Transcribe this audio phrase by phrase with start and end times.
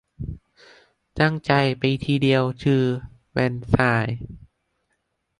[1.19, 2.83] ตั้งใจไปที่เดียวคือ
[3.31, 4.17] แวร์ซายน์